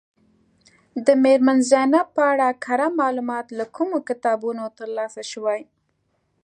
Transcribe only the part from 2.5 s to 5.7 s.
کره معلومات له کومو کتابونو ترلاسه شوي.